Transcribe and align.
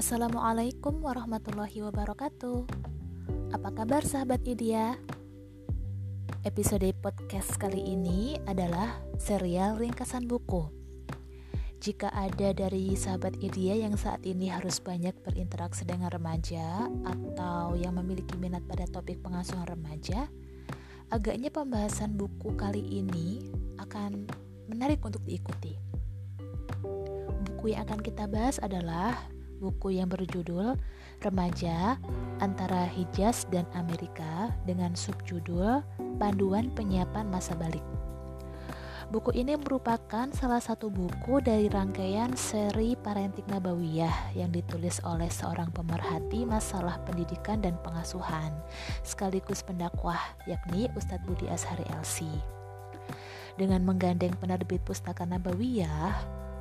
Assalamualaikum 0.00 1.04
warahmatullahi 1.04 1.84
wabarakatuh. 1.84 2.64
Apa 3.52 3.68
kabar 3.68 4.00
sahabat 4.00 4.40
Idia? 4.48 4.96
Episode 6.40 6.88
podcast 7.04 7.60
kali 7.60 7.84
ini 7.84 8.40
adalah 8.48 8.96
serial 9.20 9.76
ringkasan 9.76 10.24
buku. 10.24 10.72
Jika 11.84 12.08
ada 12.16 12.56
dari 12.56 12.96
sahabat 12.96 13.44
Idia 13.44 13.76
yang 13.76 14.00
saat 14.00 14.24
ini 14.24 14.48
harus 14.48 14.80
banyak 14.80 15.12
berinteraksi 15.20 15.84
dengan 15.84 16.08
remaja 16.08 16.88
Atau 17.04 17.76
yang 17.76 17.92
memiliki 18.00 18.40
minat 18.40 18.64
pada 18.64 18.88
topik 18.88 19.20
pengasuhan 19.20 19.68
remaja 19.68 20.32
Agaknya 21.12 21.52
pembahasan 21.52 22.16
buku 22.16 22.56
kali 22.56 23.04
ini 23.04 23.52
akan 23.76 24.24
menarik 24.64 25.04
untuk 25.04 25.20
diikuti. 25.28 25.76
Buku 27.44 27.76
yang 27.76 27.84
akan 27.84 28.00
kita 28.00 28.24
bahas 28.24 28.56
adalah 28.64 29.28
buku 29.60 30.00
yang 30.00 30.08
berjudul 30.08 30.80
Remaja 31.20 32.00
Antara 32.40 32.88
Hijaz 32.88 33.44
dan 33.52 33.68
Amerika 33.76 34.48
dengan 34.64 34.96
subjudul 34.96 35.84
Panduan 36.16 36.72
Penyiapan 36.72 37.28
Masa 37.28 37.52
Balik. 37.52 37.84
Buku 39.10 39.34
ini 39.34 39.58
merupakan 39.58 40.30
salah 40.30 40.62
satu 40.62 40.86
buku 40.86 41.42
dari 41.42 41.66
rangkaian 41.66 42.30
seri 42.38 42.94
Parenting 42.94 43.42
Nabawiyah 43.50 44.38
yang 44.38 44.54
ditulis 44.54 45.02
oleh 45.02 45.26
seorang 45.26 45.66
pemerhati 45.74 46.46
masalah 46.46 47.02
pendidikan 47.02 47.58
dan 47.58 47.74
pengasuhan 47.82 48.54
sekaligus 49.02 49.66
pendakwah 49.66 50.18
yakni 50.46 50.86
Ustadz 50.94 51.26
Budi 51.26 51.50
Ashari 51.50 51.82
LC. 51.90 52.22
Dengan 53.58 53.82
menggandeng 53.82 54.30
penerbit 54.38 54.78
Pustaka 54.86 55.26
Nabawiyah, 55.26 56.14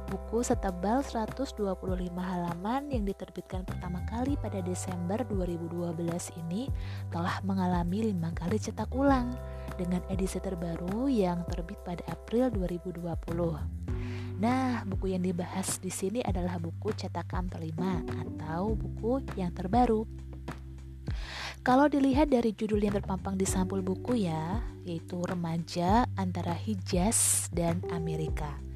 buku 0.09 0.41
setebal 0.41 1.05
125 1.05 1.69
halaman 2.17 2.89
yang 2.89 3.05
diterbitkan 3.05 3.61
pertama 3.61 4.01
kali 4.09 4.33
pada 4.41 4.57
Desember 4.65 5.21
2012 5.29 5.93
ini 6.41 6.65
telah 7.13 7.37
mengalami 7.45 8.09
lima 8.09 8.33
kali 8.33 8.57
cetak 8.57 8.89
ulang 8.97 9.37
dengan 9.77 10.01
edisi 10.09 10.41
terbaru 10.41 11.05
yang 11.05 11.45
terbit 11.45 11.77
pada 11.85 12.01
April 12.09 12.49
2020. 12.49 13.05
Nah, 14.41 14.81
buku 14.89 15.13
yang 15.13 15.21
dibahas 15.21 15.77
di 15.77 15.93
sini 15.93 16.25
adalah 16.25 16.57
buku 16.57 16.89
cetakan 16.97 17.45
kelima 17.45 18.01
atau 18.09 18.73
buku 18.73 19.21
yang 19.37 19.53
terbaru. 19.53 20.09
Kalau 21.61 21.85
dilihat 21.85 22.33
dari 22.33 22.55
judul 22.55 22.81
yang 22.81 22.97
terpampang 22.97 23.37
di 23.37 23.45
sampul 23.45 23.85
buku 23.85 24.25
ya, 24.25 24.63
yaitu 24.87 25.21
Remaja 25.21 26.07
Antara 26.17 26.55
Hijaz 26.55 27.51
dan 27.51 27.83
Amerika 27.91 28.68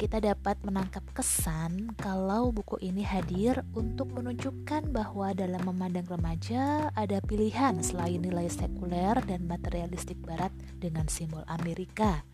kita 0.00 0.16
dapat 0.16 0.56
menangkap 0.64 1.04
kesan 1.12 1.92
kalau 2.00 2.48
buku 2.56 2.80
ini 2.80 3.04
hadir 3.04 3.60
untuk 3.76 4.08
menunjukkan 4.16 4.88
bahwa 4.88 5.36
dalam 5.36 5.60
memandang 5.60 6.08
remaja 6.08 6.88
ada 6.96 7.20
pilihan 7.20 7.84
selain 7.84 8.16
nilai 8.16 8.48
sekuler 8.48 9.20
dan 9.28 9.44
materialistik 9.44 10.16
barat 10.24 10.48
dengan 10.80 11.04
simbol 11.04 11.44
Amerika 11.52 12.24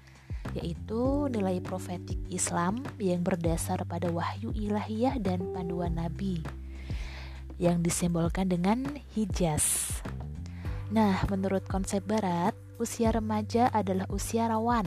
yaitu 0.54 1.26
nilai 1.26 1.58
profetik 1.58 2.22
Islam 2.30 2.86
yang 3.02 3.26
berdasar 3.26 3.82
pada 3.82 4.14
wahyu 4.14 4.54
ilahiyah 4.54 5.18
dan 5.18 5.42
panduan 5.50 5.98
nabi 5.98 6.46
yang 7.58 7.82
disimbolkan 7.82 8.46
dengan 8.46 8.86
hijaz. 9.18 9.90
Nah, 10.94 11.18
menurut 11.26 11.66
konsep 11.66 12.06
barat, 12.06 12.54
usia 12.78 13.10
remaja 13.10 13.66
adalah 13.74 14.06
usia 14.06 14.46
rawan 14.46 14.86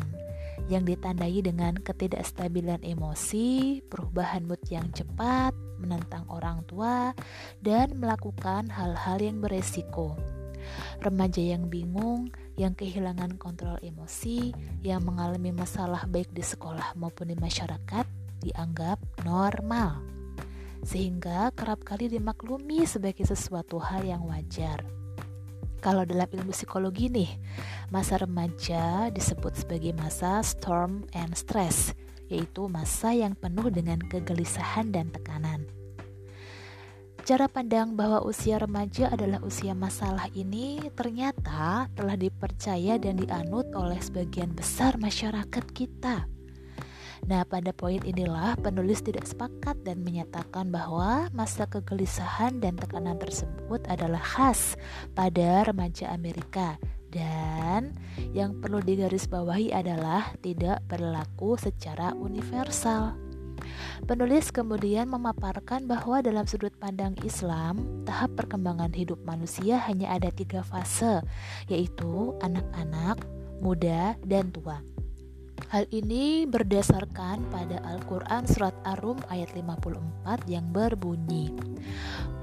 yang 0.70 0.86
ditandai 0.86 1.42
dengan 1.42 1.74
ketidakstabilan 1.82 2.86
emosi, 2.86 3.82
perubahan 3.90 4.46
mood 4.46 4.62
yang 4.70 4.86
cepat, 4.94 5.52
menentang 5.82 6.30
orang 6.30 6.62
tua, 6.70 7.12
dan 7.60 7.98
melakukan 7.98 8.70
hal-hal 8.70 9.18
yang 9.18 9.42
beresiko. 9.42 10.14
Remaja 11.02 11.42
yang 11.42 11.74
bingung, 11.74 12.30
yang 12.54 12.78
kehilangan 12.78 13.42
kontrol 13.42 13.82
emosi, 13.82 14.54
yang 14.86 15.02
mengalami 15.02 15.50
masalah 15.50 16.06
baik 16.06 16.30
di 16.30 16.46
sekolah 16.46 16.94
maupun 16.94 17.34
di 17.34 17.38
masyarakat, 17.40 18.06
dianggap 18.46 19.02
normal, 19.26 20.06
sehingga 20.86 21.50
kerap 21.58 21.82
kali 21.82 22.12
dimaklumi 22.12 22.86
sebagai 22.86 23.26
sesuatu 23.26 23.82
hal 23.82 24.06
yang 24.06 24.22
wajar. 24.30 24.99
Kalau 25.80 26.04
dalam 26.04 26.28
ilmu 26.28 26.52
psikologi 26.52 27.08
nih, 27.08 27.32
masa 27.88 28.20
remaja 28.20 29.08
disebut 29.16 29.56
sebagai 29.56 29.96
masa 29.96 30.44
storm 30.44 31.08
and 31.16 31.32
stress, 31.40 31.96
yaitu 32.28 32.68
masa 32.68 33.16
yang 33.16 33.32
penuh 33.32 33.72
dengan 33.72 34.04
kegelisahan 34.04 34.92
dan 34.92 35.08
tekanan. 35.10 35.64
Cara 37.24 37.46
pandang 37.46 37.94
bahwa 37.94 38.26
usia 38.26 38.58
remaja 38.58 39.14
adalah 39.14 39.38
usia 39.46 39.78
masalah 39.78 40.28
ini 40.34 40.82
ternyata 40.98 41.86
telah 41.94 42.18
dipercaya 42.18 42.98
dan 42.98 43.22
dianut 43.22 43.70
oleh 43.78 44.02
sebagian 44.02 44.50
besar 44.58 44.98
masyarakat 44.98 45.66
kita. 45.78 46.26
Nah, 47.28 47.44
pada 47.44 47.76
poin 47.76 48.00
inilah 48.06 48.56
penulis 48.62 49.04
tidak 49.04 49.28
sepakat 49.28 49.82
dan 49.84 50.06
menyatakan 50.06 50.72
bahwa 50.72 51.28
masa 51.36 51.68
kegelisahan 51.68 52.64
dan 52.64 52.80
tekanan 52.80 53.20
tersebut 53.20 53.84
adalah 53.90 54.22
khas 54.22 54.80
pada 55.18 55.68
remaja 55.68 56.14
Amerika 56.14 56.80
dan 57.10 57.98
yang 58.32 58.62
perlu 58.62 58.80
digarisbawahi 58.86 59.74
adalah 59.74 60.34
tidak 60.46 60.86
berlaku 60.86 61.58
secara 61.58 62.14
universal. 62.14 63.18
Penulis 64.08 64.50
kemudian 64.50 65.12
memaparkan 65.12 65.86
bahwa 65.86 66.24
dalam 66.24 66.48
sudut 66.48 66.72
pandang 66.80 67.14
Islam, 67.28 68.06
tahap 68.08 68.32
perkembangan 68.40 68.96
hidup 68.96 69.20
manusia 69.28 69.84
hanya 69.86 70.16
ada 70.16 70.32
tiga 70.32 70.64
fase, 70.64 71.22
yaitu 71.68 72.34
anak-anak, 72.40 73.20
muda, 73.60 74.16
dan 74.24 74.50
tua. 74.56 74.80
Hal 75.68 75.84
ini 75.92 76.48
berdasarkan 76.48 77.44
pada 77.52 77.84
Al-Quran 77.84 78.48
Surat 78.48 78.72
Ar-Rum 78.88 79.20
ayat 79.28 79.52
54 79.52 80.48
yang 80.48 80.64
berbunyi 80.72 81.52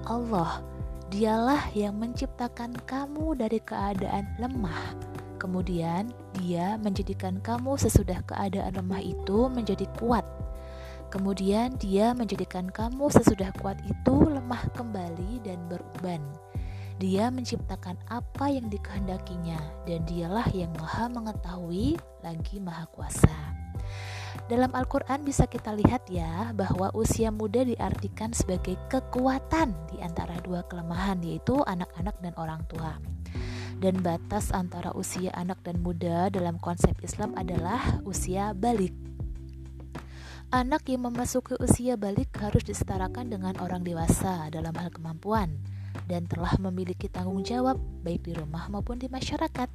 Allah, 0.04 0.60
dialah 1.08 1.72
yang 1.72 1.96
menciptakan 1.96 2.76
kamu 2.84 3.40
dari 3.40 3.56
keadaan 3.64 4.28
lemah. 4.36 4.92
Kemudian 5.40 6.12
dia 6.36 6.76
menjadikan 6.76 7.40
kamu 7.40 7.80
sesudah 7.80 8.20
keadaan 8.28 8.76
lemah 8.76 9.00
itu 9.00 9.48
menjadi 9.48 9.88
kuat. 9.96 10.28
Kemudian 11.08 11.80
dia 11.80 12.12
menjadikan 12.12 12.68
kamu 12.68 13.08
sesudah 13.08 13.48
kuat 13.62 13.80
itu 13.88 14.14
lemah 14.28 14.68
kembali 14.76 15.40
dan 15.40 15.56
beruban 15.70 16.20
dia 16.96 17.28
menciptakan 17.28 18.00
apa 18.08 18.48
yang 18.48 18.72
dikehendakinya 18.72 19.60
dan 19.84 20.00
dialah 20.08 20.48
yang 20.56 20.72
maha 20.80 21.12
mengetahui 21.12 22.00
lagi 22.24 22.56
maha 22.56 22.88
kuasa. 22.88 23.36
Dalam 24.48 24.72
Al-Quran 24.72 25.24
bisa 25.24 25.44
kita 25.44 25.76
lihat 25.76 26.08
ya 26.08 26.52
bahwa 26.56 26.92
usia 26.96 27.28
muda 27.28 27.64
diartikan 27.64 28.32
sebagai 28.32 28.80
kekuatan 28.88 29.76
di 29.92 30.00
antara 30.00 30.40
dua 30.40 30.64
kelemahan 30.64 31.20
yaitu 31.20 31.60
anak-anak 31.68 32.16
dan 32.24 32.32
orang 32.40 32.64
tua. 32.68 32.96
Dan 33.76 34.00
batas 34.00 34.56
antara 34.56 34.88
usia 34.96 35.28
anak 35.36 35.60
dan 35.60 35.84
muda 35.84 36.32
dalam 36.32 36.56
konsep 36.56 36.96
Islam 37.04 37.36
adalah 37.36 38.00
usia 38.08 38.56
balik. 38.56 38.96
Anak 40.48 40.88
yang 40.88 41.04
memasuki 41.10 41.60
usia 41.60 42.00
balik 42.00 42.32
harus 42.40 42.64
disetarakan 42.64 43.28
dengan 43.28 43.52
orang 43.60 43.84
dewasa 43.84 44.48
dalam 44.48 44.72
hal 44.78 44.88
kemampuan 44.88 45.60
dan 46.04 46.28
telah 46.28 46.52
memiliki 46.60 47.08
tanggung 47.08 47.40
jawab 47.40 47.80
baik 48.04 48.28
di 48.28 48.36
rumah 48.36 48.68
maupun 48.68 49.00
di 49.00 49.08
masyarakat. 49.08 49.72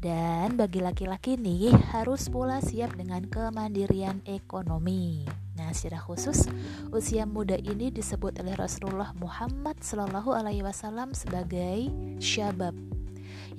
Dan 0.00 0.56
bagi 0.56 0.80
laki-laki 0.80 1.36
nih 1.36 1.76
harus 1.92 2.32
pula 2.32 2.64
siap 2.64 2.96
dengan 2.96 3.28
kemandirian 3.28 4.24
ekonomi. 4.24 5.28
Nah, 5.58 5.74
secara 5.74 6.00
khusus 6.00 6.46
usia 6.94 7.26
muda 7.26 7.58
ini 7.58 7.92
disebut 7.92 8.38
oleh 8.40 8.54
Rasulullah 8.54 9.10
Muhammad 9.18 9.82
Wasallam 9.82 11.12
sebagai 11.12 11.90
syabab 12.22 12.72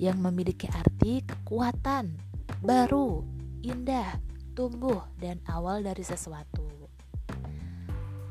yang 0.00 0.16
memiliki 0.16 0.64
arti 0.72 1.20
kekuatan, 1.20 2.16
baru, 2.64 3.20
indah, 3.60 4.16
tumbuh 4.56 5.04
dan 5.20 5.40
awal 5.44 5.84
dari 5.84 6.00
sesuatu. 6.00 6.64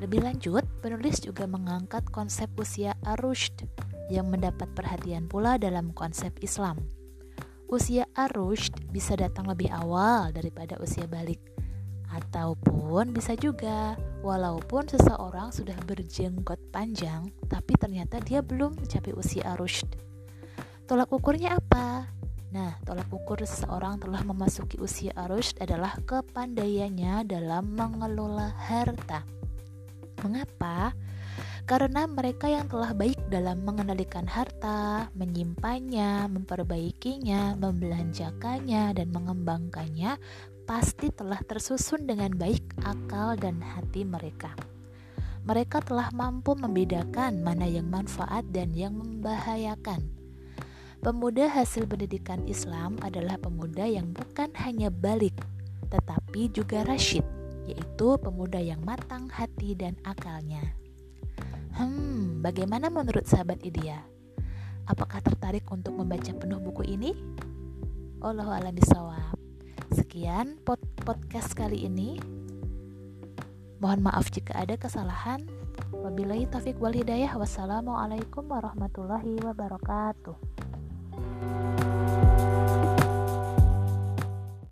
Lebih 0.02 0.26
lanjut, 0.26 0.66
penulis 0.80 1.20
juga 1.20 1.44
mengangkat 1.46 2.08
konsep 2.10 2.48
usia 2.56 2.96
arushd 3.04 3.68
yang 4.10 4.32
mendapat 4.32 4.66
perhatian 4.74 5.28
pula 5.28 5.60
dalam 5.60 5.92
konsep 5.94 6.34
Islam. 6.42 6.80
Usia 7.70 8.10
arushd 8.18 8.90
bisa 8.90 9.14
datang 9.14 9.46
lebih 9.46 9.70
awal 9.70 10.34
daripada 10.34 10.80
usia 10.82 11.06
balik. 11.06 11.38
Ataupun 12.10 13.14
bisa 13.14 13.38
juga, 13.38 13.94
walaupun 14.26 14.90
seseorang 14.90 15.54
sudah 15.54 15.78
berjenggot 15.86 16.58
panjang, 16.74 17.30
tapi 17.46 17.78
ternyata 17.78 18.18
dia 18.18 18.42
belum 18.42 18.74
mencapai 18.82 19.14
usia 19.14 19.54
arushd. 19.54 19.86
Tolak 20.90 21.14
ukurnya 21.14 21.62
apa? 21.62 22.10
Nah, 22.50 22.82
tolak 22.82 23.06
ukur 23.14 23.38
seseorang 23.46 24.02
telah 24.02 24.26
memasuki 24.26 24.82
usia 24.82 25.14
arushd 25.14 25.62
adalah 25.62 25.94
kepandaiannya 26.10 27.30
dalam 27.30 27.78
mengelola 27.78 28.50
harta. 28.58 29.22
Mengapa? 30.22 30.94
karena 31.70 32.10
mereka 32.10 32.50
yang 32.50 32.66
telah 32.66 32.98
baik 32.98 33.30
dalam 33.30 33.62
mengendalikan 33.62 34.26
harta, 34.26 35.06
menyimpannya, 35.14 36.26
memperbaikinya, 36.26 37.54
membelanjakannya, 37.62 38.98
dan 38.98 39.08
mengembangkannya, 39.14 40.18
pasti 40.66 41.14
telah 41.14 41.38
tersusun 41.46 42.10
dengan 42.10 42.34
baik 42.34 42.66
akal 42.82 43.38
dan 43.38 43.62
hati 43.62 44.02
mereka. 44.02 44.50
Mereka 45.46 45.86
telah 45.86 46.10
mampu 46.10 46.58
membedakan 46.58 47.46
mana 47.46 47.70
yang 47.70 47.86
manfaat 47.86 48.50
dan 48.50 48.74
yang 48.74 48.98
membahayakan. 48.98 50.10
Pemuda 51.06 51.54
hasil 51.54 51.86
pendidikan 51.86 52.50
Islam 52.50 52.98
adalah 53.06 53.38
pemuda 53.38 53.86
yang 53.86 54.10
bukan 54.10 54.50
hanya 54.58 54.90
balik, 54.90 55.38
tetapi 55.94 56.50
juga 56.50 56.82
rasyid, 56.82 57.24
yaitu 57.68 58.16
pemuda 58.22 58.62
yang 58.62 58.80
matang 58.86 59.28
hati 59.28 59.76
dan 59.76 59.98
akalnya. 60.06 60.62
Hmm, 61.76 62.44
bagaimana 62.44 62.92
menurut 62.92 63.24
sahabat 63.24 63.64
Idia? 63.64 64.04
Apakah 64.90 65.22
tertarik 65.22 65.64
untuk 65.70 65.96
membaca 65.96 66.34
penuh 66.34 66.60
buku 66.60 66.84
ini? 66.84 67.14
Allahu 68.20 68.52
a'lam 68.52 68.76
bishawab. 68.76 69.38
Sekian 69.96 70.60
pod 70.66 70.82
podcast 71.08 71.56
kali 71.56 71.88
ini. 71.88 72.20
Mohon 73.80 74.12
maaf 74.12 74.28
jika 74.28 74.60
ada 74.60 74.76
kesalahan. 74.76 75.46
Wabillahi 75.96 76.52
taufik 76.52 76.76
wal 76.84 76.92
hidayah. 76.92 77.32
Wassalamualaikum 77.40 78.44
warahmatullahi 78.50 79.40
wabarakatuh. 79.40 80.36